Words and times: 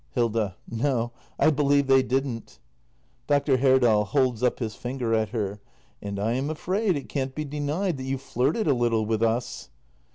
Hilda. 0.15 0.55
No, 0.67 1.11
I 1.37 1.51
believe 1.51 1.85
they 1.85 2.01
didn't. 2.01 2.57
Dr. 3.27 3.57
Herdal. 3.57 4.05
[Holds 4.05 4.41
up 4.41 4.57
his 4.57 4.73
finger 4.73 5.13
at 5.13 5.29
her.] 5.29 5.61
And 6.01 6.17
I 6.19 6.31
am 6.31 6.49
afraid 6.49 6.95
it 6.97 7.07
can't 7.07 7.35
be 7.35 7.45
denied 7.45 7.97
that 7.97 8.05
you 8.05 8.17
flirted 8.17 8.65
a 8.65 8.73
little 8.73 9.05
with 9.05 9.21
us. 9.21 9.69